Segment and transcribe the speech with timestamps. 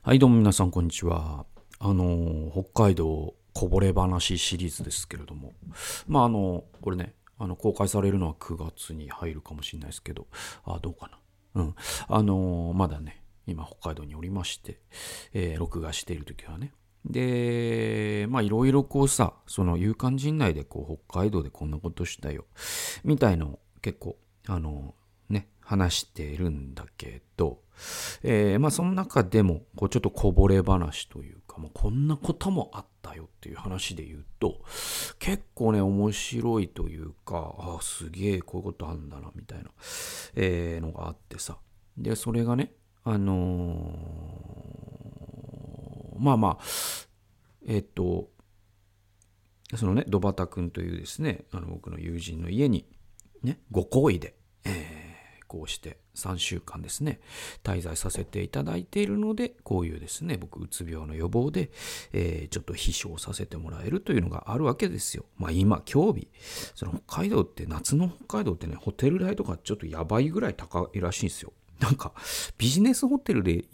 [0.00, 1.44] はい、どうも皆さん、こんにちは。
[1.80, 5.52] あの、北海道こぼれ話シリーズですけれども、
[6.06, 10.28] まあ、あの、これね、あの、公開されるのは9月に入るかもしれないですけど、
[10.64, 11.10] あ、どうか
[11.54, 11.62] な。
[11.62, 11.74] うん。
[12.06, 14.80] あの、まだね、今北海道におりまして、
[15.34, 16.72] えー録画している時はね。
[17.04, 22.46] で、まあ、いろいろこうさ、その有感陣内でこう、北海道でこんなことしたよ、
[23.02, 24.94] みたいの結構、あの、
[25.68, 27.60] 話しているんだけど、
[28.22, 34.62] えーまあその中でもこうちょっとこぼれ話というか、もうこんなこともあったよっていう話で言うと
[35.18, 39.70] 結構ね面白いというかあすげえこういうことあんだなみたいな、
[40.36, 41.58] えーのがあってさ。
[41.98, 42.72] でそれがね
[43.04, 46.64] あのーまあまあ
[47.66, 48.30] えっと
[49.76, 52.86] そのねドバタ君というですねあの僕の友人の家に
[53.42, 54.37] ねご好意で、
[55.48, 57.20] こうして3週間ですね
[57.64, 61.70] 滞在させていただいているのでこういうですね僕うつ病の予防で、
[62.12, 65.24] えーちょっと秘書をさせてもらえるというのがあるわけですよ。
[65.36, 66.28] まあ今今日日
[66.74, 71.52] その北海道って夏の北海道ってねホテル代とかちょっとやばいぐらい高いらしいんですよ。
[71.80, 72.12] なんか
[72.56, 73.64] ビジネスホテルで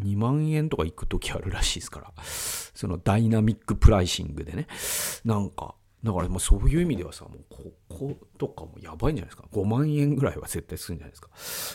[0.00, 4.66] 2万円とか行く時あるらしいですからそのダイナミックプライシングでね。
[5.24, 9.44] なんかだからもうそういう意味ではさ、もうこことかもやばいんじゃないですか。
[9.52, 11.30] 5万円ぐらいは絶対するんじゃないですか。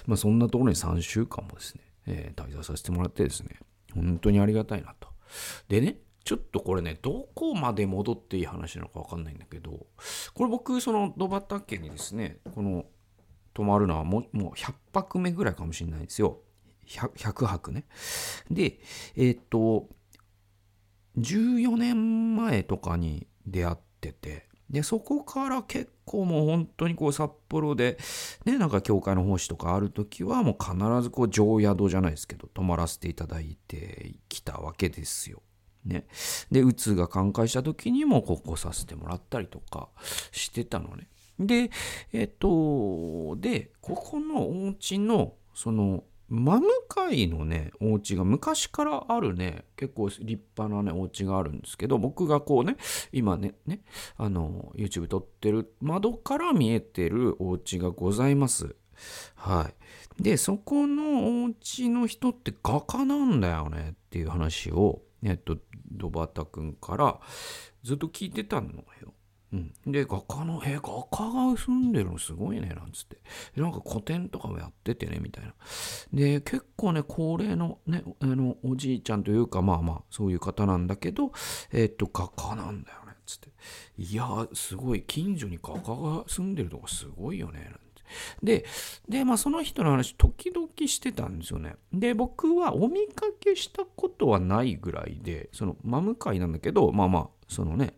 [0.08, 3.60] まあそんなところに3週間もですね、えー滞在させてもらってですね、
[3.94, 5.10] 本当にありがたいなと。
[5.68, 9.88] でね、ちょっとこれね、どこまで戻っていい話なのかわかんないんだけど、
[10.34, 12.86] これ僕、そのドバタ家にですね、この
[13.54, 16.40] 泊まるのはもうもう100泊目ぐらいかもしれないんですよ。
[16.88, 17.86] 100, 100泊ね。
[18.50, 18.80] で、
[19.16, 19.90] えーっと、
[21.18, 27.98] 14年前とかに出会っててでそこから結構もう本当にこう札幌で
[28.46, 35.42] ねなんか教会の奉仕とかある時はもう必ずこう常宿じゃないですけど泊まらせていただいてきたわけですよ。
[35.84, 36.06] ね、
[36.52, 39.90] でうつが寛解した時にもここさせてもらったりとか
[40.32, 41.08] してたのね。
[41.40, 41.72] で
[42.14, 50.24] えっとでここのお家のその真向かいのねお家が昔からあるね結構立
[50.58, 52.78] 派なねお家があるんですけど僕がこうね
[53.12, 53.82] 今ねね
[54.16, 58.76] あの YouTube 撮ってる窓から見えてるお家がございます。
[59.36, 59.70] は
[60.18, 60.24] い。
[60.24, 65.58] でそこのお家の人って画家なんだよねっていう話をえっと
[65.92, 67.20] ドバタ君から
[67.84, 68.70] ずっと聞いてたの
[69.02, 69.14] よ。
[69.54, 73.18] うん、で画家の「え画家が住んでるのすごいね」なんつって。
[73.60, 75.54] なんか個展とかもやっててねみたいな。
[76.14, 81.32] で結構ね高齢のねあのおじいちゃんというかまあまあそういう方なんだけど
[81.72, 83.50] えっと画家なんだよねつって。
[83.98, 87.80] いやすごい近所に画家が住んでるとこすごいよねなんて。
[88.44, 88.66] で
[89.08, 91.76] でまあその人の話時々してたんですよね。
[91.92, 97.96] で僕はお見かけしたことはないぐらいでその真向かいなんだけどまあまあそのね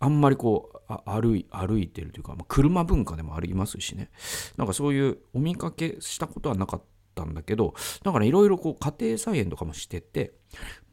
[0.00, 4.10] あんまりこう歩い歩いてるというか、まあ、車文化でもありますしね
[4.56, 6.82] なんかそういうお見かけしたことはなかっ
[7.14, 10.32] たんだけどだからいろいろこう家庭菜園とかもしてて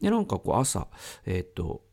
[0.02, 0.88] でなんかこう朝
[1.25, 1.84] えーっと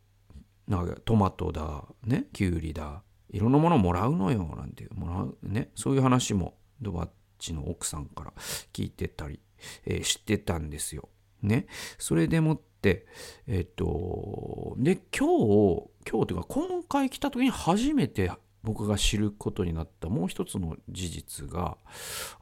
[0.69, 8.32] なんかトマトだねきゅうりだいろんなものもらうのよなんてもらうねそういう話もドバッチの奥さんから
[8.72, 9.41] 聞いてたり、
[9.84, 11.09] えー知ってたんですよ。
[11.42, 11.66] ね
[11.98, 13.06] それでもって
[13.47, 18.30] えっとで今日今日というか今回来た時に初めて
[18.62, 21.76] 僕が知ることになったもう一つの事実が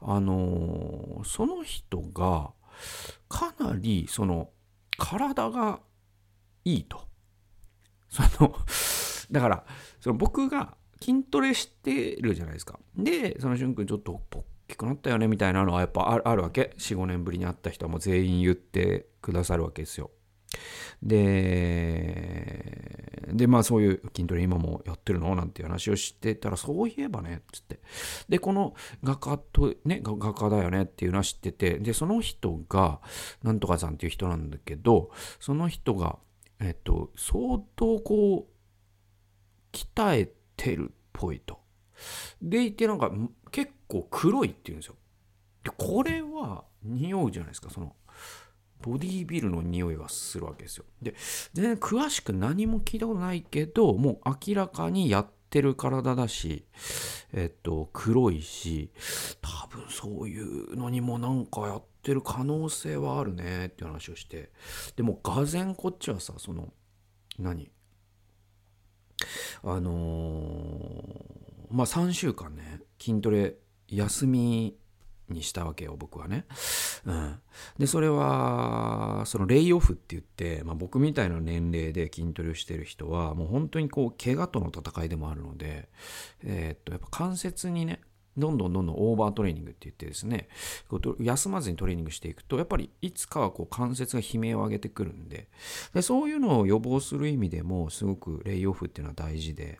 [0.01, 2.51] あのその人が
[3.29, 4.49] かなりその
[4.97, 5.79] 体が
[6.63, 7.05] いいと。
[8.09, 8.55] その
[9.29, 9.65] だから
[9.99, 12.79] その僕が筋トレしてるじゃないですか。
[12.95, 14.21] でその瞬間ちょっと
[14.67, 20.11] きくなったよねみたいなのはやっぱあるわけ45年ぶりに会った人はもう全員言ってくださるわけですよ。
[21.03, 25.35] ででまあそういう筋トレ今もやってるの？
[25.35, 27.79] なんていう話をしてたらそういえばねっつって
[28.29, 33.01] でこの画家とね画家だよねっていうのは知っててでその人が
[33.43, 35.09] なんとかさんっていう人なんだけど
[35.39, 36.17] その人が
[36.61, 38.51] えっと相当こう
[39.73, 41.59] 鍛えてるっぽいと。
[42.41, 43.11] でいてなんか
[43.87, 44.95] 構黒いっていうんですよ。
[45.63, 47.95] でこれは匂うじゃないですかその
[48.81, 50.85] ボディービルの匂いがするわけですよ。
[51.01, 51.15] で
[51.53, 56.65] 全然詳しく何も聞いたことないけどもう明らかにやってる体だし
[57.33, 58.91] えっと黒いし
[59.41, 64.51] 多分そういうのにもなんかやってる可能性はあるねっていう話をして
[64.95, 66.71] でもがぜんこっちはさその
[67.39, 67.71] 何？
[69.63, 73.55] あのーまあ3週間ね筋トレ
[73.87, 74.75] 休み
[75.29, 76.45] にしたわけよ僕はね。
[77.05, 77.39] うん、
[77.79, 85.89] でそれはそのレイオフって言って、まあ、僕みたいな年齢で筋トレをしてる人はもう本当にこう怪我との戦いでもあるので、
[86.43, 88.01] えー、っとやっぱ関節にね
[88.37, 90.49] どんどんどんどんオーバートレーニングって言ってですね
[91.19, 95.47] 休まずにトレーニングしていくとやっぱりいつかはこう関節が悲鳴を上げてくるんで
[95.93, 99.79] でそういうのを予防する意味でもすごくレイオフっていうのは大事で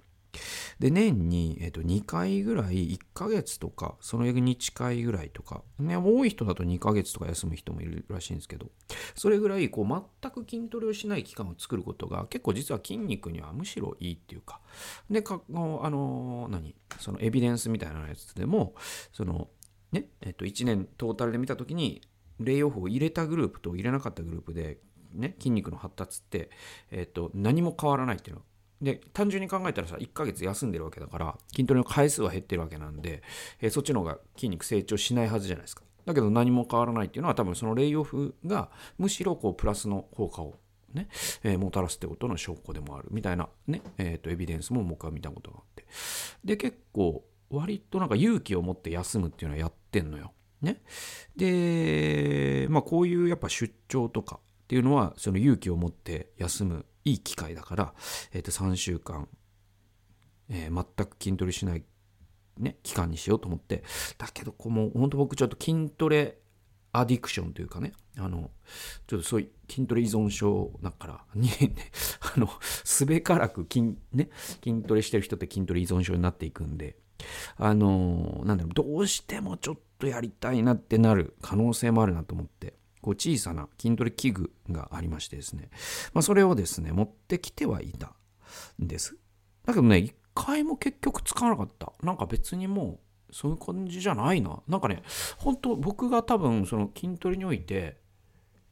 [0.79, 8.67] で、年に、えー、と2回ぐらい、1ヶ月とか、そのに近いぐらいとか、ね、多い人だと2ヶ月とか休む人もいるらしいんですけど、
[9.15, 14.61] それぐらい、こう、全く筋トレをしない期間を作ることが、結構実は筋肉にはむしろいいっていうか、
[15.09, 18.75] で、かあの、何そのエビデンスみたいなやつでも、
[19.11, 19.49] その、
[19.91, 22.01] ね、えっ、ー、と、1年トータルで見たときに、
[22.39, 24.79] レイオフを入れたグループと入れなかったグループで、
[25.13, 26.49] ね、筋肉の発達って、
[26.91, 28.41] えっ、ー、と、何も変わらないっていうの
[28.81, 33.23] で単純に考えたらさ1ヶ月休んでるわけだから筋トレの回数は減ってるわけなんで、
[33.61, 35.83] えー、そっちの方が筋肉成長しないはずじゃないですか。
[36.05, 40.59] だけど何も変わらないっていうのは多分そのレイオフがむしろこうプラスの効果を
[40.93, 41.07] ね、
[41.43, 43.07] えー、もたらすってことの証拠でもある。
[43.11, 45.85] みたいなね、えー、とエビデンスも僕は見たことがあって。
[46.43, 50.31] で結構割となんか勇気を持って休むっていうのはやってんのよ。
[50.61, 50.81] ね、
[51.35, 57.93] でまあこういうやっぱ出張とかっていうのはその勇気を持って休むいい機会だから、
[58.33, 59.27] えー、と3週間、
[60.49, 61.83] えー、全く筋トレしない、
[62.57, 63.83] ね、期間にしようと思って、
[64.17, 66.39] だけど、こうもう本当僕ちょっと筋トレ
[66.91, 68.49] アディクションというかね、あの、
[69.07, 71.75] ちょっとそういう筋トレ依存症だから、 に、ね、
[72.35, 74.29] あの、すべからく筋、ね、
[74.63, 76.97] 筋トレしてる人って筋トレ依存症になっていくんで、
[77.57, 82.75] あの、なんだろう、どうしてもちょっとやりたいなってなる可能性もあるなと思って、
[83.05, 85.69] こう小さな筋トレ器具がありましてですね、
[86.13, 88.15] まあ、それをですね、持ってきてはいた
[88.81, 89.15] んです。
[89.63, 91.93] だけどね、一回も結局使わなかった。
[92.01, 92.99] なんか別にも
[93.29, 94.59] う、そういう感じじゃないな。
[94.67, 95.03] なんかね、
[95.37, 97.97] 本当僕が多分その筋トレにおいて、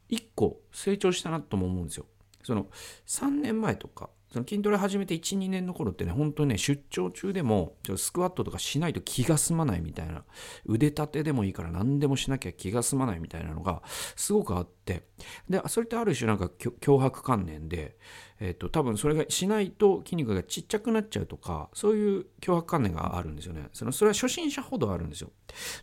[0.08, 2.06] 一個成長したなとも思うんですよ。
[2.42, 2.66] その
[3.06, 10.24] 3年前とかその筋トレ始めて1、2年の頃ってね、本当にね、出張中でも、ちょっとスクワットとかしないと気が済まないみたいな、
[10.66, 13.84] 腕立てでもいいから何でもしなきゃ気が済まないみたいなのが、
[14.16, 15.06] すごくあって、
[15.48, 16.46] で、それってある種なんか
[16.80, 17.96] 脅迫観念で、
[18.40, 23.68] えっと、多分それがしないと筋肉がちっちゃくなっちゃうとか、そういう脅迫観念があるんですよね。
[23.72, 25.30] そのそれは初心者ほどあるんですよ。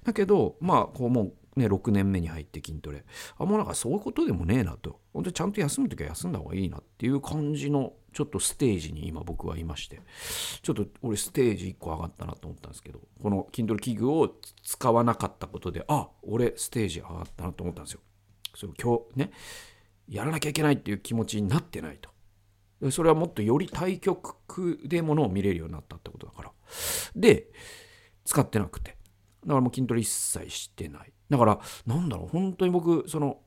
[0.03, 3.05] だけど、まあ、こうもう、ね、6年目に入って筋トレ。
[3.37, 4.99] あ、もうなんかそういうことでもねえなと。
[5.13, 10.01] 本当にちゃんと休むときは休んだ方がいいなっていう感じのちょっとステージに今僕はいまして、
[10.61, 18.01] ちょっと俺ステージ1個上がったなと思ったんですけど、この筋トレ器具を使わなかったことで、あ、俺ステージ上がったなと思ったんですよ。
[18.55, 19.31] それ今日ね、
[20.09, 22.09] やらなきゃいけないっていう気持ちになってないと。
[22.91, 26.51] それはもっとより対極でものを見れるようになったってことだから。
[27.15, 27.47] で、
[28.25, 28.97] 使ってなくて。
[29.45, 31.13] だからもう筋トレ一切してない。
[31.29, 33.39] だから、なんだろう、本当に僕、その、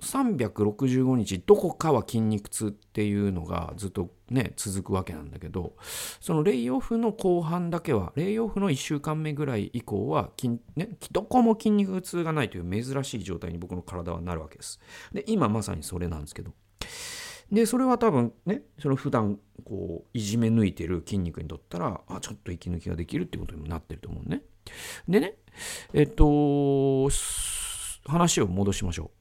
[0.00, 5.74] 365日どこかは筋肉痛っていうのがずっとね続くわけなんだけど
[6.20, 14.80] そのレイオフの後半だけはレイオフの1週間目ぐらい以降は筋、ね、どこも筋肉痛がないという珍しい状態に僕の体はなるわけです。
[15.12, 16.52] で今まさにそれなんですけど。
[17.52, 24.42] でそれは多分ねその普段こういじめ抜いてる筋肉にとったらあちょっと息抜きができるってことにもなってると思うね。
[25.08, 25.34] でね
[25.92, 27.08] えっと、
[28.06, 29.19] 話を戻しましょう。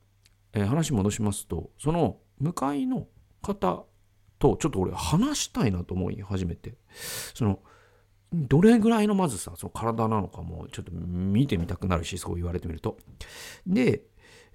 [0.54, 3.08] えー、話戻しますと、その向かいの
[3.41, 3.84] 方
[4.39, 6.75] とちょっと俺話したいなと思い始めて、
[7.34, 7.60] その、
[8.32, 12.98] どれぐらいのまずさ、その体なのかもちょっと見てみたくなるし、そう言われてみると。
[13.65, 14.03] で、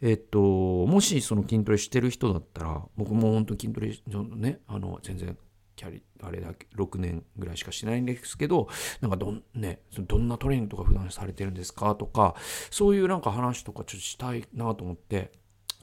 [0.01, 0.39] えっと、
[0.87, 3.97] もしその筋トレしてる人だったら、僕も本当筋トレ、
[4.37, 5.37] ね、あの、全然
[5.77, 8.69] キャリあれだけ6年ぐらいしかしないんですけど
[9.01, 12.35] なんかどん,、ね、どんなトレーニングとか普段されてるんですかとか
[12.71, 15.33] そういうなんか話とかちょっとしたいなと思って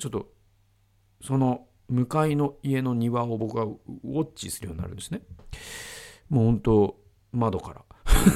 [0.01, 0.31] ちょっと
[1.23, 5.21] その向かいの家の庭を僕はウォッチするようになるんですね
[6.29, 6.97] もう本当
[7.31, 7.85] 窓から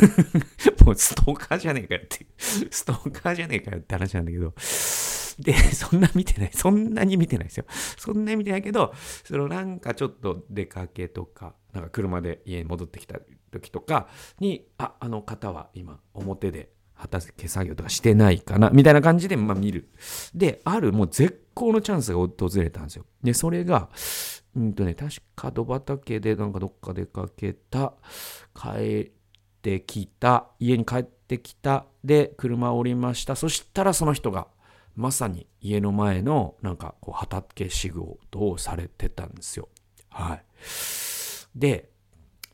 [0.85, 2.27] もうストーカーじゃねえかよって
[2.69, 4.53] ストーカーじゃねえかよって話なんだけど
[5.39, 6.51] で、そんな見てない。
[6.53, 7.65] そんなに見てないですよ。
[7.97, 8.93] そんなに見てないけど、
[9.25, 13.19] そのなんかちょっと出かけとか、なんか車で家に戻ってきた
[13.51, 14.07] 時とか
[14.39, 19.89] に、あ、あの方は今表で畑作業とかしてないかな、みたいな感じで、まあ見る。
[20.33, 23.05] で、あるもう絶好のチャンスが訪れたんですよ。
[23.23, 23.89] で、それが、
[24.55, 27.93] うんとね、確か戸畑でなんかどっか出かけた、
[28.53, 29.11] 帰っ
[29.61, 33.35] てきた、家に帰ってきた、で、車を降りました。
[33.35, 34.47] そしたらその人が
[34.95, 39.67] まさに家の前のなんかこう畑仕事をされてたんですよ。
[40.09, 40.43] はい。
[41.55, 41.89] で、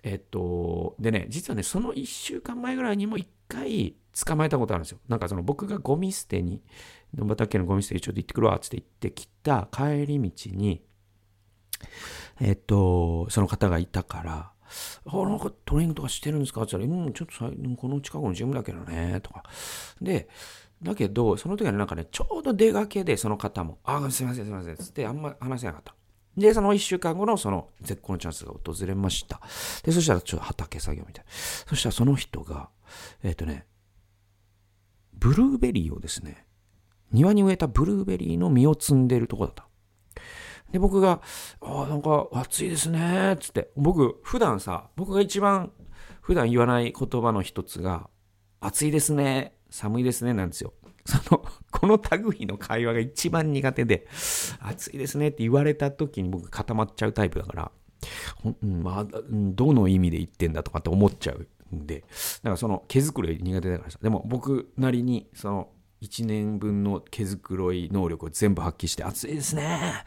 [0.03, 3.95] えっと、でね、実はね、その1週間前ぐらいにも1回、
[4.25, 4.99] 捕まえたことあるんですよ。
[5.07, 6.61] なんかその僕がゴミ捨てに、
[7.27, 10.81] 畑のゴミ捨てにちょっと行ってくるわって言ってきた帰り道に、
[12.39, 14.51] えっと、その方がいたから、
[15.05, 19.43] あ、なんかトレーニングとかしてるんですかって言ったら、うん、ちょっとこの近くのジムだけどね、とか。
[20.01, 20.29] で、
[20.81, 25.95] だけど、その時はなんかね、ちょうど出かけで、その方も、あ、すいません、すいません、つってあんま話せなかった。
[26.37, 29.41] で、その1週間後のその絶好のチャンスが訪れました。
[29.83, 31.31] で、そしたらちょっと畑作業みたいな。
[31.31, 32.69] そしたらその人が、
[33.23, 33.65] えっ、ー、とね、
[35.21, 36.45] ブルーベリーをですね、
[37.11, 39.67] 庭に植えたブルーベリーの実を摘んでるとこだった。
[40.71, 41.21] で、僕が、
[41.61, 43.71] ああ、なんか暑いですね、つって。
[43.75, 45.71] 僕、普段さ、僕が一番
[46.21, 48.09] 普段言わない言葉の一つが、
[48.59, 50.73] 暑いですね、寒いですね、なんですよ。
[51.05, 52.01] その、この
[52.31, 54.07] 類の会話が一番苦手で、
[54.59, 57.71] 暑いですねって言われた時に僕固まっちゃうタイプだから、
[58.37, 62.07] ほんまあ、どの意味で言ってんだとかって思っちゃうで、だ
[62.43, 65.69] からその毛づくろい苦手だからさ、でも僕なりにその
[66.01, 70.03] 1年分の毛づくろい能力を全部発揮して、暑いですね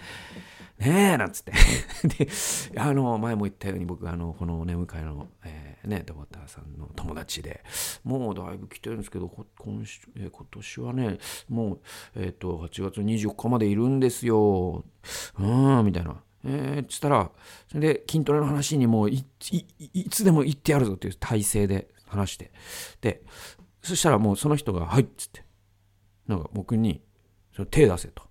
[0.79, 1.53] ねえなんつって
[2.25, 2.29] で、
[2.77, 7.63] あの、前も言ったように僕、あの、このね、向かいの、えー、ね、ドバターさんの友達で、
[8.03, 11.19] もうだいぶ来てるんですけど、今週、えー、今年はね、
[11.49, 11.81] もう、
[12.17, 14.85] えっ、ー、と、8月24日までいるんですよ。
[15.39, 16.21] うん、みたいな。
[16.45, 17.31] えー、つったら、
[17.69, 19.25] それで筋トレの話にもうい
[20.11, 22.53] つでも言ってやるぞっていう体勢で話して。
[23.01, 23.23] で、
[23.83, 25.45] そしたらもうその人が、はいっつって、
[26.27, 27.03] なんか僕に、
[27.55, 28.23] その手出せと。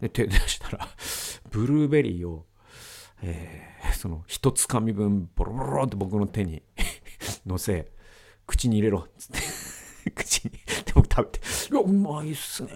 [0.00, 0.88] で、手出したら、
[1.50, 2.46] ブルーベリーを、
[3.22, 6.62] えー、その一つかみ分ボロボロって僕の手に
[7.46, 7.90] 乗せ、
[8.46, 10.50] 口に入れろっつって 口に。
[10.50, 10.58] で、
[10.94, 12.70] 僕食べて、いや、うまいっすね。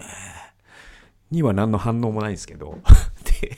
[1.31, 2.79] には何の反応もないんですけど。
[3.41, 3.57] で、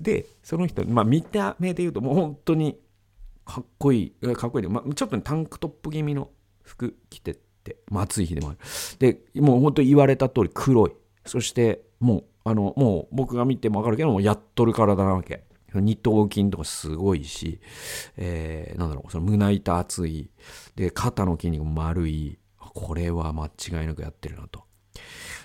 [0.00, 2.78] で、その人、まあ見た目で言うともう本当に
[3.44, 6.30] かっこいい、かっこいい、まあ、ちょっと、タンクトップ気味の
[6.62, 8.58] 服着てて、まあ、暑い日でもある。
[8.98, 10.92] で、もう本当に言われた通り黒い。
[11.26, 15.44] そしてもうあの、もう僕が見てもわかるけども、やっとる体なわけ。
[15.72, 17.58] 二頭筋とかすごいし、
[18.16, 20.30] えー、なんだろう、その胸板厚い、
[20.76, 24.64] で、肩の筋肉丸い、これは間違いなくやってるなと。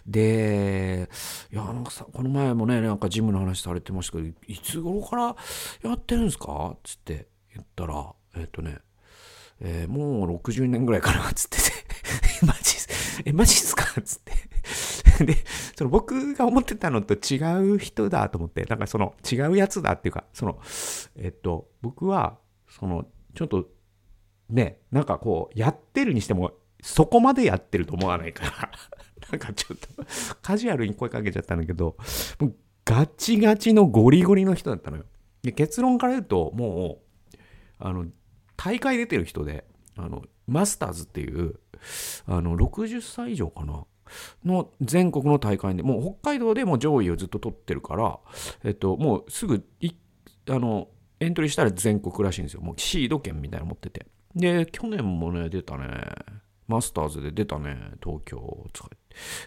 [0.06, 1.10] で、
[1.52, 5.36] いや、なんかさ、この前もね、なんかジムの話されてましたけど、いつ頃から
[5.84, 6.76] やってるんですか？
[6.84, 8.80] つって言ったら、えっ、とね、
[9.62, 12.46] えー、もう60年ぐらいかな つってて。
[12.46, 12.78] マジ
[13.26, 14.02] え、マジっすか？
[14.02, 15.26] つって。
[15.26, 15.36] で、
[15.76, 17.38] その僕が思ってたのと違
[17.76, 20.60] う人だと思って、なんかその違うやつだっていうか、その、
[21.18, 22.38] えっと、僕は、
[22.70, 23.68] その、ちょっと、
[24.50, 28.72] ね、なんかこう、やってるにしても、そこまでやってると思わないから。
[29.32, 29.88] なんかちょっと、
[30.42, 31.96] カジュアルに声かけちゃったんだけど、
[32.40, 32.56] もう
[32.86, 35.06] ガチガチのゴリゴリの人だったのよ。
[35.44, 37.00] で結論から言うと、も
[37.34, 37.38] う、
[37.80, 38.06] あの、
[38.58, 41.60] 大会出てる人で、あの、マスターズっていう、
[42.26, 43.86] あの、60歳以上かな。
[44.44, 48.20] の全国の大会で、もう北海道でも上位をずっと取ってるから、
[48.64, 49.64] えっと、もうすぐ
[50.50, 50.88] あの、
[51.20, 52.62] エントリーしたら全国らしいんですよ。
[52.62, 54.08] もうシード権みたいなの持ってて。
[54.36, 55.88] で、去年もね、出たね。
[56.68, 58.90] マスターズで出たね、東京使っ。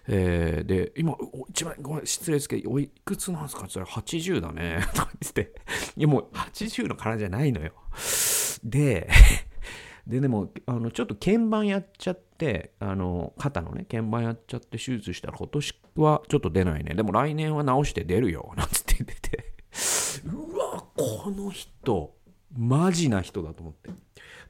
[0.09, 1.17] えー、で、今、
[1.49, 3.63] 一番、ごめん、失礼ですけど、おいくつなんですか？
[3.65, 4.87] って言ったら、80だね。
[4.95, 5.53] とか言って、
[5.97, 7.73] いや、もう80の体じゃないのよ。
[8.65, 9.09] で、
[10.07, 16.95] で、でも、あの、ちょっと鍵盤やっちゃって、あの、肩のね、鍵盤やっちゃって手術したら今年はちょっと出ないね。
[16.95, 18.53] でも来年は直して出るよ。
[18.57, 19.53] なんつって言ってて。
[20.27, 22.17] うわ、この人、
[22.57, 23.91] マジな人だと思って。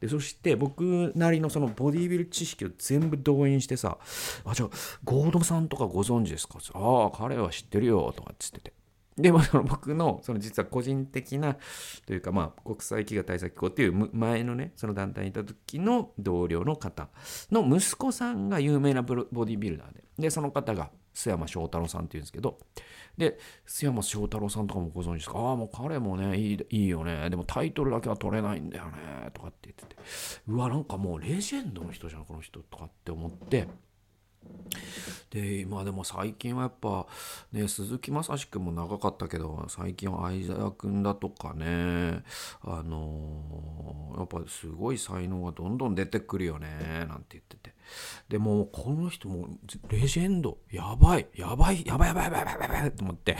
[0.03, 3.99] で、そして僕なりのそのボディービル知識を全部動員してさ、
[4.45, 4.71] あ、じゃあ、
[5.05, 8.73] ゴードさんとかご存知ですかああ、彼は知ってるよ、とかっつってて。
[9.17, 11.59] でもその僕のその実は個人的な
[12.07, 17.09] というかまあ国際企業対策機構っていう前のねその団体にいた時の同僚の方
[17.51, 22.59] の息子さんが有名なボディビルダーででその方が須山翔太郎さんっていうんですけど。
[23.19, 25.39] で須山翔太郎さんとかもご存知ですか？
[25.39, 27.29] ああもう彼もねいいいいよね。
[27.29, 29.31] でもタイトルだけは取れないんだよね。
[29.35, 30.01] とかって言ってて。
[30.49, 33.69] うわなんかもうレジェンドの人じゃんこの人とかって思って。
[35.31, 37.07] で今でも最近はやっぱ
[37.53, 42.25] ね鈴木雅史君も長かったけど最近は相沢君だとかね
[42.63, 47.72] あのー、やっぱすごい才能がどんどん出てくるよねなんて言ってて。
[48.29, 49.49] でもこの人も
[49.89, 53.37] レジェンドやばいやばいやばいやばいやばいやばいやばいと思って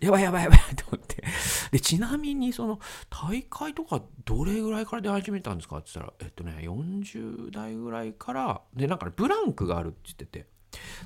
[0.00, 1.24] やばいやばいやばいと思って
[1.72, 10.46] でちなみにその大会とかどれぐらいから出始めたんですかって言ったらえっとね40代ぐらいからでなんかねブランクがあるって言ってて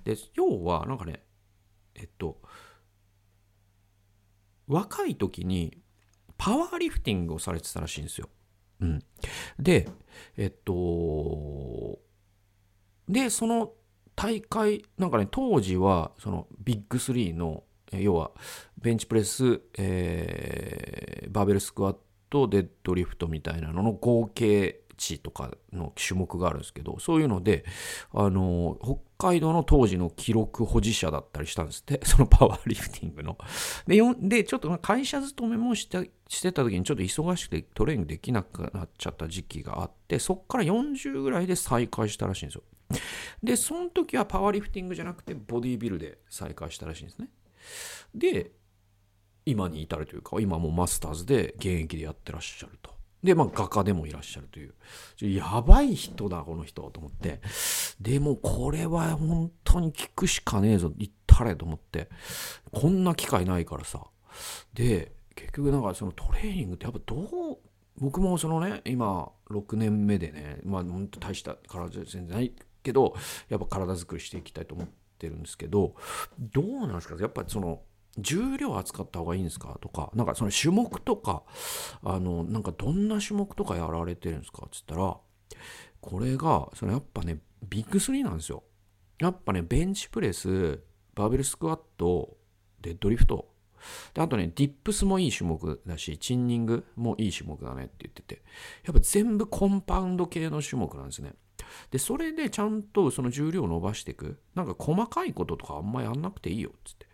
[0.04, 1.22] で要はなんかね
[1.94, 2.40] えっと
[4.66, 5.78] 若い時に
[6.36, 8.28] パワーリフティングをされてたらしいんですよ。
[8.80, 9.02] うん、
[9.58, 9.88] で
[10.36, 11.98] えっと
[13.08, 13.72] でその
[14.16, 18.30] 大会なんかね当時はそのビッグ3の要は
[18.80, 21.96] ベンチプレス、えー、バーベルスクワッ
[22.30, 27.64] トデッドリフトみたいなのの合計値とかの種目があるんですけどそういうので
[28.12, 33.38] あの北海道の当時の記録保持者だったりしたんですってそのパワーリフティングの
[33.86, 42.62] ででちょっと会社勤めもしてしてた時にちょっと忙しくてトレーニングできなくなっちゃった時期があってそっから40ぐらいで再開したらしいんですよ
[43.42, 47.28] でその時はパワーリフティングじゃなくてボディービルで再開したらしいんですね
[48.14, 48.52] で
[49.46, 52.93] 今に至るというか今もマスターズで現役でやってらっしゃると
[53.24, 54.74] で、まあ、画家でもいらっしゃるという。
[55.34, 57.40] やばい人だ、この人、と思って。
[58.00, 62.10] でも、これは本当に聞くしかねえぞ、言ったれと思って。
[62.70, 64.06] こんな機会ないからさ。
[64.74, 67.16] で、結局、なんかそのトレーニングってやっぱど
[67.54, 67.58] う、
[67.96, 72.52] 僕もそのね、今、6年目でね、まあ、本当大した体全然ない
[72.82, 73.14] けど、
[73.48, 74.88] やっぱ体作りしていきたいと思っ
[75.18, 75.94] てるんですけど、
[76.38, 77.16] どうなんですか？
[77.18, 77.80] やっぱその、
[78.18, 79.78] 重量扱った方がいいんですか？
[79.80, 81.42] とか、なんかその種目とか、
[82.02, 84.64] あの、なんかどんな種目とかやられてるんですか？
[84.66, 85.16] っつったら、
[86.00, 88.62] これが、そのやっぱね、ビッグ3なんですよ。
[89.20, 90.80] やっぱね、ベンチプレス、
[91.14, 92.36] バーベルスクワット、
[92.80, 93.48] デッドリフト。
[94.12, 98.42] で、あとね、ディップスもいい種目だし、チンニングもいい種目だねって言ってて、
[98.84, 101.34] やっぱ全部コンパウンド系の種目なんですね。
[101.90, 104.40] で、それでちゃんとその重量を伸ばしていく。
[104.54, 107.06] なんか細かいこととかあんまやんなくていいよ、っつって。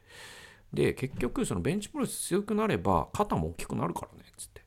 [0.73, 4.63] で、結局、そのベンチプレス強くなれば、肩も大きくなるからねっ、つって。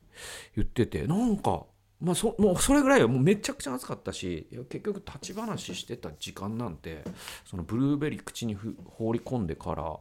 [0.56, 1.66] 言ってて、なんか、
[2.00, 7.04] まあそ、もうそれぐらいはもうめちゃくちゃ暑かったし、結局立ち話してた時間なんて、
[7.46, 9.98] そのブルーベリー口に放り込んでから、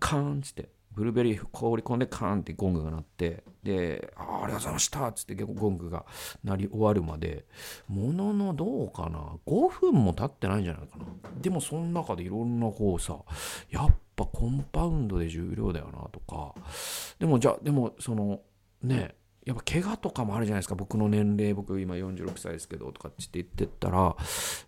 [0.00, 6.06] カーンつって、ブルーベリー放り込んでカーンってゴングが鳴って、で、あありがとうございましたっつってゴングが
[6.42, 7.44] 鳴り終わるまで、
[7.86, 11.04] もののどうかな、5分も経ってないんじゃないかな。
[11.38, 13.18] でもその中でいろんなこうさ、
[13.68, 16.54] やっぱコンパウンドで重量だよなとか。
[17.18, 18.40] でもじゃあでもその
[18.82, 20.74] ねやっぱ怪我とかもあるじゃないですか。
[20.74, 24.16] 僕の年齢僕今46歳ですけどとかって言ってったら。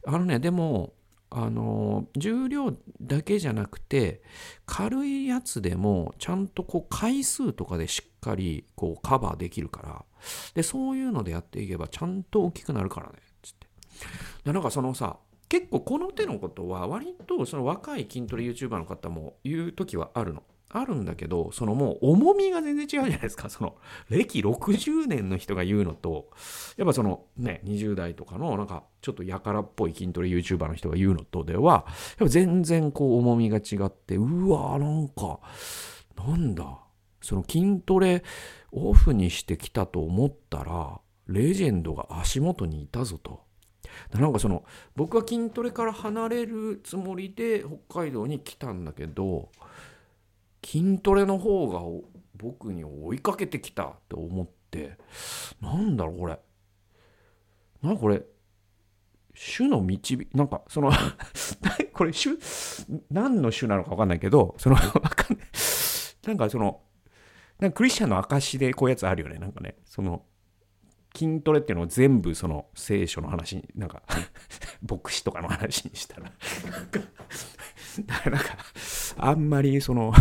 [0.07, 0.93] あのねでも
[1.31, 4.23] あの重量だけじゃなくて
[4.65, 10.05] 軽いやつでもちゃんとこう回数とかでしっかりこうカバーできるから。
[10.55, 13.15] でそういうのでやっていけばちゃんと大きくなるからね。
[13.19, 13.67] っつって。
[14.45, 20.43] でなんかそのさ結構この手のことは割とその若い筋トレ YouTuber の方も言う時はあるの。
[20.71, 23.49] あるんだけど、そのもう重みが全然違うじゃないですか。
[23.51, 23.77] その
[24.11, 26.29] 歴60年の人が言うのと、
[26.77, 31.85] やっぱそのね、20代とかのなんかちょっとやからっぽい筋トレ YouTuber の人が言うのとでは、やっ
[32.19, 35.41] ぱ全然こう重みが違って、うわーなんか、
[36.17, 36.81] なんだ、
[37.23, 38.23] その筋トレ
[38.71, 43.48] オフにしてきたと思ったら、レジェンドが足元にいたぞと。
[44.13, 44.65] なんかその
[44.97, 49.51] 僕は筋トレから離れるつもりで北海道に来たんだけど
[50.65, 51.81] 筋トレの方が
[52.35, 54.99] 僕に追いかけてきたって思って
[55.61, 56.39] なんだろうこれ。
[57.83, 58.23] なんかこれ
[59.35, 60.91] 種の導きなんかその
[61.95, 62.37] これ種
[63.11, 65.47] 何の種なのか分かんないけどその 分かんない。
[66.27, 66.83] なんかその
[67.59, 69.77] なんかクリスチャンの証でこういうやつあるよねなんかね。
[69.85, 70.25] その
[71.17, 74.03] 筋トレっていうのを全部その聖書の話になんか
[74.89, 76.37] 牧師とかの話にしたらだか
[78.27, 78.57] らなんか
[79.17, 80.13] あんまりその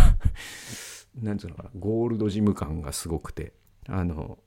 [1.16, 3.54] なんつうのかなゴールドジム感がすごくて
[3.88, 4.40] あの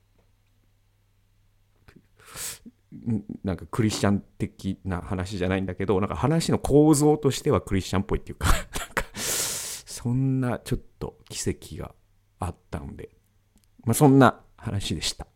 [3.45, 8.63] なんかクリスチャン的な話じゃないんだけどなんか話の構造としてはクリスチャンっぽいっていうかなん
[8.95, 11.95] かそんなちょっと奇跡が
[12.41, 13.11] あったんで
[13.85, 15.27] まあそんな話でした。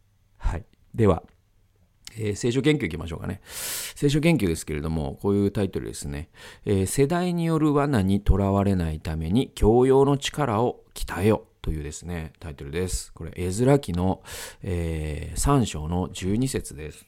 [0.95, 1.23] では、
[2.17, 3.41] えー、聖書研究いきましょうかね。
[3.45, 6.29] 聖書研究ですけれども、こういうタイトルですね。
[6.65, 13.13] えー、世代による罠にとらわれないために教養の力を鍛えよというですね、タイトルです。
[13.13, 14.23] これ、絵面記の、
[14.63, 17.07] えー、3章の12節です。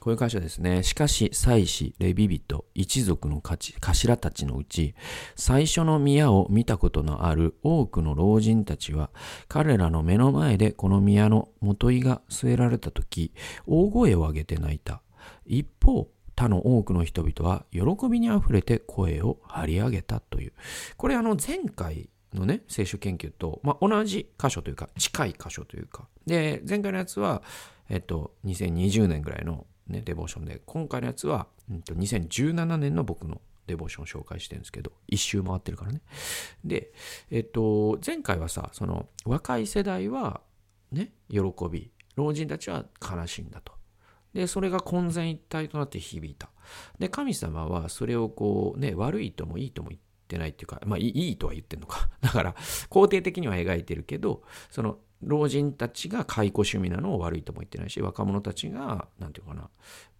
[0.00, 0.82] こういう会社ですね。
[0.82, 4.94] しかし、祭司、レビ人、一族の頭たちのうち、
[5.36, 9.10] 最初の宮を見たことのある多くの老人たちは、
[9.48, 13.32] 彼らの目の前でこの宮の元井が据えられた時、
[13.66, 15.02] 大声を上げて泣いた。
[15.44, 20.52] 一方、他の多くの人々は喜びにあふれて声を張り上げたという。
[20.96, 26.08] これあの前回のね、聖書研究と、まあ、同じ箇所というか、近い箇所というか。
[26.26, 27.42] で、前回のやつは、
[27.88, 36.00] えっと、2020年ぐらいのね、デボーションで、今回のやつは、うんと、2017年の僕のデボーションを紹介してるんですけど、一周回ってるからね。
[36.64, 36.92] で、
[37.30, 40.40] えっと、前回はさ、その、若い世代は、
[40.92, 41.40] ね、喜
[41.70, 43.72] び、老人たちは悲しんだと。
[44.32, 46.50] で、それが混然一体となって響いた。
[46.98, 52.08] で、神様はそれをこうね、悪いともいいとも言っててないっていうか、まあいいとは言ってんのか。
[52.22, 52.54] だから、
[52.88, 59.68] 肯定的には描いてるけど、その老人たちが解雇趣味なのを悪いとも言ってないし、若者たちが、なんていうかな、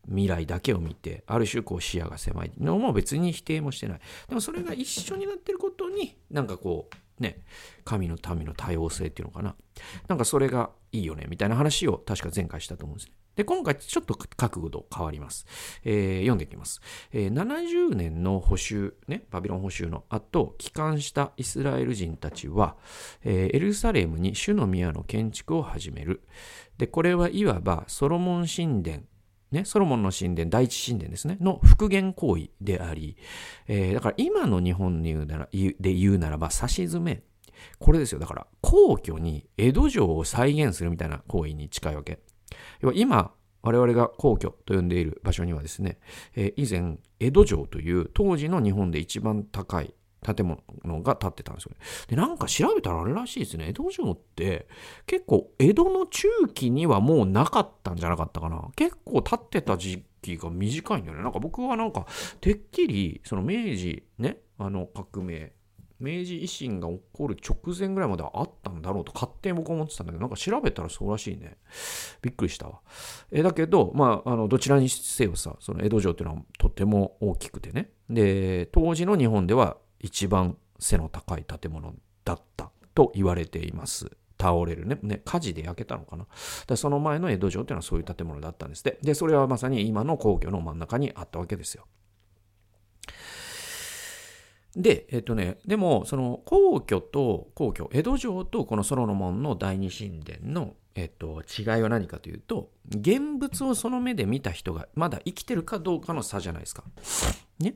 [0.07, 4.01] 未来だけを見て、ある種こう視野が狭いのも別に否定もしてない。
[4.29, 7.43] でもそれが一緒になってることに、なんかこう、ね、
[7.85, 9.55] 神の民の多様性っていうのかな。
[10.09, 13.13] なんかそれがいいよね、みたいな話を確か前回したと思うんですね。
[13.37, 15.47] で、今回ちょっと角度変わります。
[15.85, 16.81] えー、読んでいきます、
[17.13, 17.33] えー。
[17.33, 22.77] 70年の補修、ね、バビロン補修の後、帰還したイスラエル人たちは、
[23.25, 26.23] えー、エルサレムに主の宮の建築を始める。
[26.79, 29.03] で、これはいわばソロモン神殿
[29.53, 33.17] ね、ソロモンの神殿、第一神殿ですね、の復元行為であり、
[33.67, 37.23] えー、だから今の日本で言うならで言うならば、差し詰め、
[37.79, 38.21] これですよ。
[38.21, 42.21] だから、皇居に江戸城を再現するみたいな行為に近いわけ。
[42.81, 45.99] 要は今、我々が皇居と呼んでいる場所にはですね、
[46.35, 51.79] え、以前、江戸城という当時の日本で一番高い建物が建ってたんですよね。
[52.09, 53.69] で、なんか調べたらあれらしいですね。
[53.69, 54.69] 江戸城って
[55.07, 58.69] 結構江戸の中期にはもうなかったんじゃなかったかな。
[58.77, 61.23] 結構建ってた時期が短いんだよね。
[61.23, 62.07] なんか僕はなんか
[62.41, 65.53] てっきりその明治ね、あの革命、
[66.01, 71.59] 明治維新が起こる直前ぐらいまではあったんだろうと勝手に僕は思ってたんだけど、なんか調べたらそうらしいね。
[72.23, 72.81] びっくりしたわ。
[73.31, 77.91] えだけど、まあ、あの、どちらにせよさ、その江戸城っていうのはとても大きくてね。
[78.09, 84.11] で、当時の日本では一番背の高い建物だったと言われています。
[84.41, 84.99] 倒れるね。
[85.03, 86.27] ね、火事で焼けたのかな。
[86.67, 88.99] でその前の江戸城っていうのはそういう建物だったんですって。
[89.03, 91.85] で、それはまさに今の皇居の真ん中にあったわけですよ。
[94.77, 106.85] で、えっとね、でも、その皇居と、皇居、江戸城とこのソロモンの第二神殿の、えっと、違いは何かというと、現物をその目で見た人がまだ生きてるかどうかの差じゃないですか。
[107.59, 107.75] ね。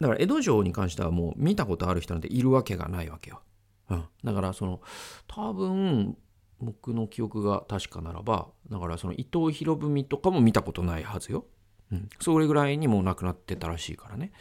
[0.00, 3.42] だから江戸城に関してはもう見たことある人なんているわけがないわけよ。
[3.90, 4.04] うん。
[4.24, 4.80] だからその
[5.26, 6.16] 多分
[6.60, 11.46] 僕の記憶が確かならばだからその伊藤博文とかも見たことないはずよ。
[11.92, 14.32] うん、それぐらいにもう亡くなってたらしいからね。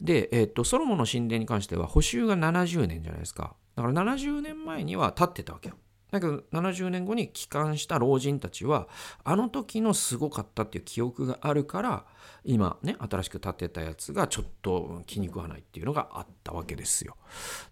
[0.00, 3.54] で、えっ、と、ソロモンの神殿に関しては補修が70年じゃないですか。
[3.76, 5.76] だから70年前には経ってたわけよ。
[6.10, 8.88] だけど70年後に帰還した老人たちは
[9.24, 12.04] あの時のすごかったっていう記憶があるから
[12.44, 17.16] 今ね新しく建てたやつがちょっと気に食わないっていうのがあったわけですよ。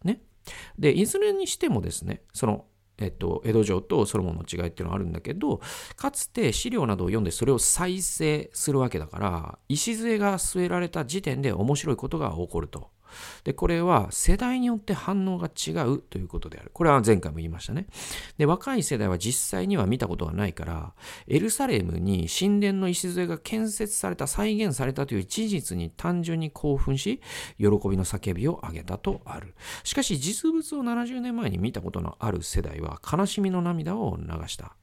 [0.05, 0.21] ね。
[0.79, 2.65] でいずれにしてもですねその
[3.01, 5.61] えっと、江戸城とソロモンの違いっていうのはあるんだけど
[5.97, 12.91] かつて資料などを読んでそれを再生するわけだから礎が据えられた時点で面白いことが起こると。
[13.45, 16.71] で、これは世代によって反応が違うということである。
[16.73, 17.87] これは前回も言いましたね。
[18.37, 20.95] で、若い世代は実際には見たことがないから、
[21.27, 27.21] エルサレムに神殿の礎が建設された、再現されたという事実に単純に興奮し、
[27.59, 29.55] 喜びの叫びを上げたとある。
[29.85, 34.75] しかし、実物を70年前に見たことのある世代は悲しみの涙を流した。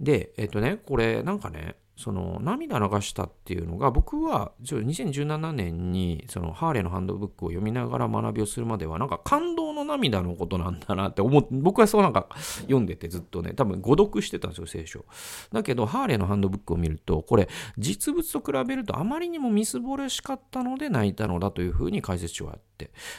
[0.00, 12.28] で、えっとね、これなんかね、その涙流したっていうのが僕は2017年にそのハーレーのハンドブックを読みながら学びをするまではなんか感動の涙のことなんだなって思って僕はそうなんか
[12.62, 15.04] 読んでてずっとね多分誤読してたんですよ聖書
[15.52, 22.62] だけどハーレーのハンドブックを見るとこれ実物と比べるとあまりにもみすぼらしかったので泣いたのだというふうに解説書があって。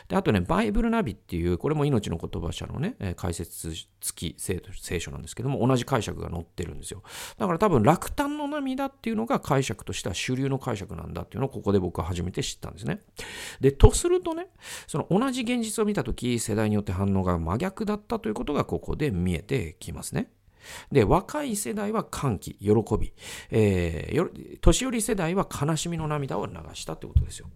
[0.09, 3.69] であとねバイブルナビっていうこれも命の言葉社のね解説
[4.01, 4.59] 付き聖
[4.99, 7.01] 書なんですけども同じ解釈が載ってるんですよ。
[7.37, 13.01] だから多分落胆の涙だっていうのが解釈としては主流の解釈なんだっていうのをここで僕は初めて知ったんですね。
[13.59, 14.47] で、とするとね、
[14.87, 20.29] その同じ現実を見たとき、世代によって反応が真逆だったということがここで見えてきますね。
[20.91, 23.13] で、若い世代は歓喜、喜び、
[23.51, 27.47] えー、年寄り世代は悲しみの涙を流したってことですよ。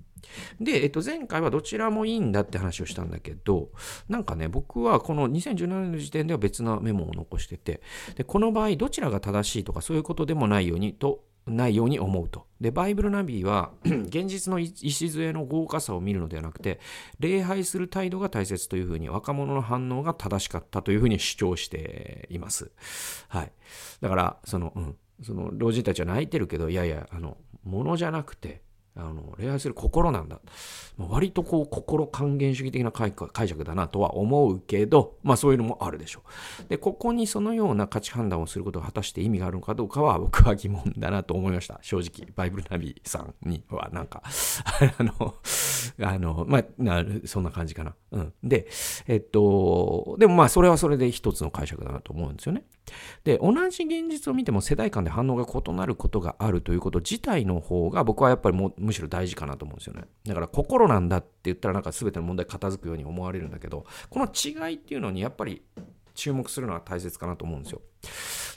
[0.59, 3.69] で、えっと、前回はどちらもいいんだって話をしたんだけど、
[4.09, 7.81] なんかね、僕はこの2017年の時点では別なメモを残してて、
[8.15, 12.45] で、この場合どちらが正しいとかそういうことでもないようにとないように思うと。
[12.59, 16.79] で、バイブルナビは 現実の礎の豪華さを見るのではなくて、
[17.19, 22.71] 礼拝する態度が大切というふうに若者の反応が正しかったというふうに主張しています。
[23.27, 23.51] はい。
[24.01, 28.61] だから、その、うん、その老人たちは泣いてるけど、いやいや、あの、ものじゃなくて、
[28.97, 30.39] あの礼拝する心なんだ。
[30.97, 33.13] まあ、割とこう心還元主義的な解
[33.47, 36.23] 釈だなとは思うけど、まあそういうのもあるでしょ
[36.65, 36.69] う。
[36.69, 41.79] で、ここにそのような価値判断をすることが果たして意味があるのかどうかは僕は疑問だなと思いました。
[41.81, 44.23] 正直、バイブルナビさんにはなんか
[44.97, 45.35] あの、
[46.01, 47.95] あの、まあ、なそんな感じかな。
[48.11, 48.33] うん。
[48.43, 48.67] で、
[49.07, 52.63] えっと、でもまあそれはそれで一つの解釈だなと思うんですよね。
[53.23, 60.05] で、同じ現実を見ても世代間で反応が異なることがあるということ自体の方が僕はやっぱりもむしろ大事かなと思うんですよね。
[60.25, 65.61] だから心なんだって言ったらなんか全ての問題片付くように思われるんだけど、この違いっていうのにやっぱり
[66.15, 67.81] 注目するのは大切かなと思うんですよ。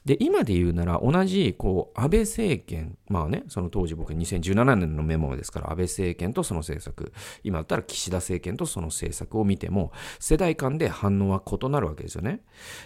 [0.05, 7.13] で、今で言うなら同じ、こう、安倍政権、まあね、その当時僕2017年のメモですから、安倍政権とその政策、
[7.45, 12.41] 今だったら岸田政権とその政策を見ても、世代間で反応は異なるわけですよね。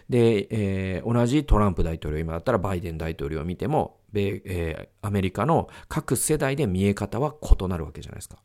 [0.09, 8.39] で、えー、同じトランプ大統領、今だったらバイデン大統領を見ても、米えー、アメリカの各世代で見え方は異なるわけじゃないですか。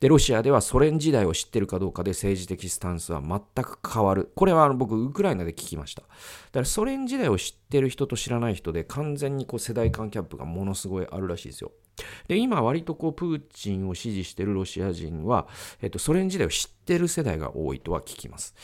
[0.00, 4.32] で、ロシアではソ連時代を知ってるかどうかで政治的スタンスは全く変わる。
[4.34, 6.02] これはあの僕、ウクライナで聞きました。
[6.02, 11.72] だからソ連時代を知ってる人と知らない人で完全にこう世代間キャップがものすごいあるらしいですよ。
[12.26, 15.48] で、今割とこうプーチンを支持してるロシア人は、
[15.82, 18.54] えっと、ソ連時代を知ってる世代が多いとは聞きます。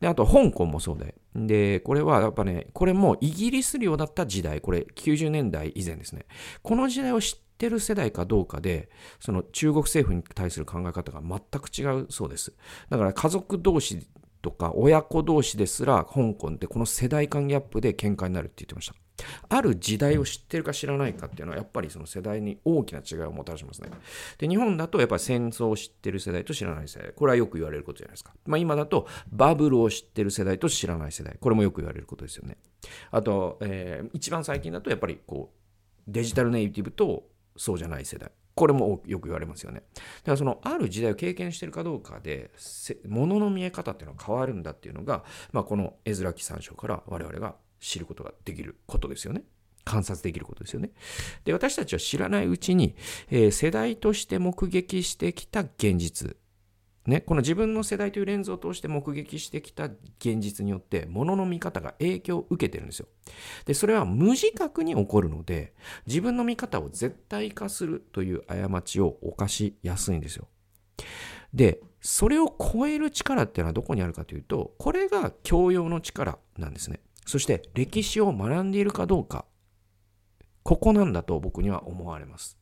[0.00, 1.14] で、あと香港もそうで。
[1.34, 6.26] で、これはやっぱね、これもイギリス領だった時代、これ90年代以前ですね。
[6.62, 12.54] この時代を知ってってる世代かどうかで、その中国政府に対する考え方が全く違うそうです。
[12.88, 14.06] だから家族同士
[14.40, 18.94] とか親子同士ですら香港ってこの世代間ギャップで喧嘩になるって言ってました。
[19.48, 23.90] ある時代を知ってるか知らないかっていうのはやっぱりその世代に大きな違いをもたらしますね。
[24.38, 27.12] で、日本だとやっぱり戦争を知ってる世代と知らない世代。
[27.14, 28.32] これはよく言われることじゃないですか。
[28.46, 31.36] まあ今だとバブルを知ってる世代と知らない世代。
[31.40, 32.58] これもよく言われることですよね。
[33.10, 38.30] あと、えー、一番最近だとやっぱりこうデジタルネイティブとそうじゃない世代。
[38.58, 39.84] これもよく言われますよね。
[39.94, 42.50] だからそのある時代を経験してるかどうかで、
[43.06, 49.42] 物の見え方っていうのは変わるんだっていうのが、まあ、この絵面記参照から我々が知ることができることですよね。
[49.84, 50.90] 観察できることですよね。
[51.44, 52.94] で、私たちは知らないうちに、
[53.30, 56.36] えー、世代として目撃してきた現実
[57.08, 63.06] ね、この自分の世代というレンズを通して目撃してきた現実によって、物の見方が影響を受けてるんですよ。
[63.64, 65.72] で、それは無自覚に起こるので、
[66.06, 70.48] 自分の見方を絶対化するという過ちを犯しやすいんですよ。
[71.54, 77.00] で、それを超える力っていうのはどこにあるかというと、これが教養の力なんですね。
[77.28, 79.44] そして歴史を学んでいるかどうか、
[80.62, 82.58] ここなんだと僕には思われます。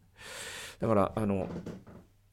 [0.81, 1.48] だから、あの、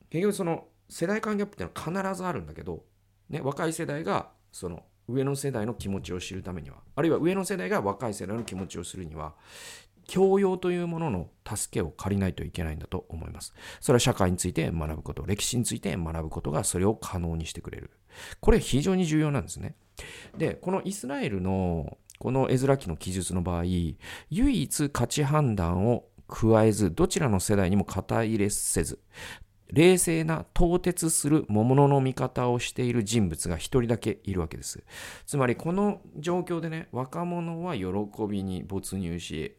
[0.09, 2.85] 結局その世代間ギャップっていうのは必ずあるんだけど、
[3.29, 9.33] ね、若い世代がその上の世代の気持ちを知るためにはあるいは上の世代が若い世代の気持ちをするには
[10.07, 13.53] 教養というものの助けを借りないといけないんだと思います。
[13.79, 17.91] それは社会について学ぶこと、歴史について学ぶことがそれを可能にしてくれる。
[18.39, 19.75] これ非常に重要なんですね。
[20.37, 23.97] で、このイスラエルのこの絵面記の記述の場合、唯
[24.63, 29.01] 一価値判断を加えず、どちらの世代にも肩入れせず、
[29.67, 34.85] 冷静な凍結する桃の見方をしている人物が一人だけいるわけです。
[35.25, 37.87] つまりこの状況でね、若者は喜
[38.29, 39.57] びに没入し、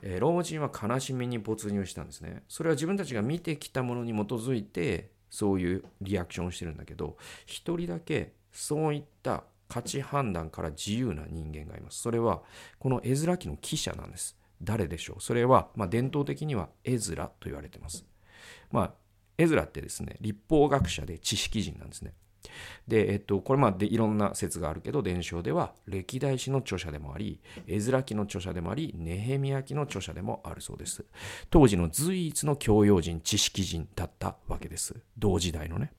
[0.00, 2.44] えー、老人は悲しみに没入したんですね。
[2.48, 12.00] それは自分たちが見てきたものに基づいて、そういうリアクションをしてるんだけど、一人だけそういった価値判断から自由な人間がいます。
[12.00, 12.42] それは、
[12.78, 14.36] この絵面記の記者なんです。
[14.60, 15.22] 誰でしょう？
[15.22, 18.04] それは、まあ、伝統的には絵面と言われてます。
[18.70, 18.94] まあ、
[19.38, 22.12] エズラってですね、立法学者で知識人なんですね。
[22.88, 31.04] で、えっと、これまあでいろんな説があるけど、伝承では歴代史の著者でもあり、エズラ記の著者でもあり、ネヘミヤ記の著者でもあるそうです。
[31.48, 34.94] 当時の随一の教養人、知識人だったわけです。
[35.16, 35.92] 同時代のね。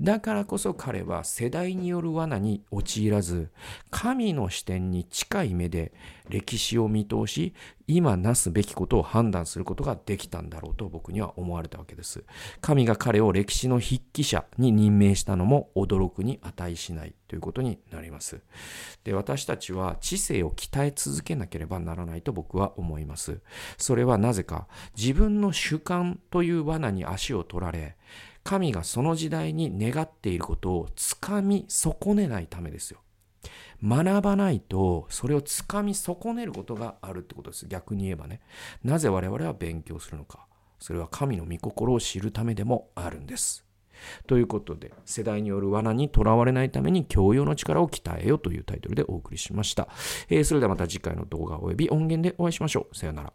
[0.00, 3.50] だからこそ彼は世代による罠に陥らず、
[3.90, 5.92] 神の視点に近い目で
[6.28, 7.54] 歴史を見通し、
[7.88, 12.22] 今なすべきことを判断することができたんだろうと僕には思われたわけです。
[12.60, 18.40] 神が彼を歴史の筆記者に任命したのも驚くに値しないということになります。
[19.04, 23.40] で、私たちは知性を鍛え続けなければならないと僕は思います。
[23.78, 27.96] それはなぜか自分の主観という罠に足を取られ、
[28.48, 33.00] 神がその時代に願っていることをつかみ損ねないためですよ。
[33.84, 37.66] 学ばないとそれをつかみ損ねることがあるってことです。
[37.66, 38.40] 逆に言えばね。
[38.82, 40.46] なぜ我々は勉強するのか。
[40.78, 43.66] それは神の御心を知るためでもあるんです。
[44.26, 49.88] ということで、世代による罠にとらわれないために教養の力を鍛えよというタイトルでお送りしました。
[50.30, 52.96] えー、それではまた次回の動画及び音源でお会いしましょう。
[52.96, 53.32] さよなら。